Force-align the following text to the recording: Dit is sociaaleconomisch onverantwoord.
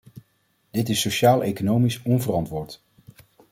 Dit 0.71 0.89
is 0.89 1.01
sociaaleconomisch 1.01 2.01
onverantwoord. 2.03 2.81